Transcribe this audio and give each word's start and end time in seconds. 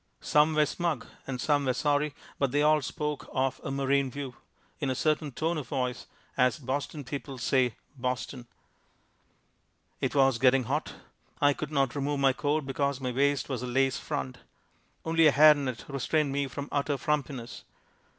Some 0.19 0.55
were 0.55 0.65
smug 0.65 1.05
and 1.27 1.39
some 1.39 1.63
were 1.65 1.75
sorry 1.75 2.15
but 2.39 2.49
they 2.51 2.63
all 2.63 2.81
spoke 2.81 3.29
of 3.31 3.61
a 3.63 3.69
"marine 3.69 4.09
view" 4.09 4.33
in 4.79 4.89
a 4.89 4.95
certain 4.95 5.31
tone 5.31 5.59
of 5.59 5.67
voice, 5.67 6.07
as 6.35 6.57
Boston 6.57 7.03
people 7.03 7.37
say 7.37 7.75
"Boston." 7.95 8.47
It 9.99 10.15
was 10.15 10.39
getting 10.39 10.63
hot. 10.63 10.95
I 11.39 11.53
could 11.53 11.71
not 11.71 11.93
remove 11.95 12.19
my 12.19 12.33
coat 12.33 12.65
because 12.65 12.99
my 12.99 13.11
waist 13.11 13.47
was 13.47 13.61
a 13.61 13.67
lace 13.67 13.99
front. 13.99 14.39
Only 15.05 15.27
a 15.27 15.31
hair 15.31 15.53
net 15.53 15.85
restrained 15.87 16.31
me 16.31 16.47
from 16.47 16.67
utter 16.71 16.97
frumpiness. 16.97 17.61